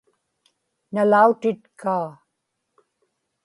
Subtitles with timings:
[0.93, 2.09] nalautitkaa